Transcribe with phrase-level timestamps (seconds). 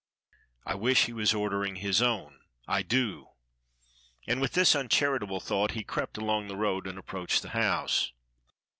[0.65, 3.27] "I wish he was ordering his own, I do!"
[4.27, 8.11] And with this uncharitable thought he crept along the road and ap proached the house.